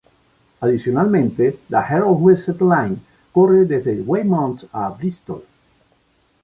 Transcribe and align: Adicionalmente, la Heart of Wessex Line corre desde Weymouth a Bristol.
Adicionalmente, 0.63 1.59
la 1.69 1.81
Heart 1.87 2.05
of 2.07 2.21
Wessex 2.21 2.59
Line 2.59 2.97
corre 3.31 3.65
desde 3.67 4.01
Weymouth 4.01 4.67
a 4.73 4.89
Bristol. 4.97 5.43